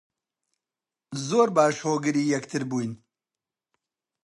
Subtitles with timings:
[1.27, 2.93] زۆر باش هۆگری یەکتر بووین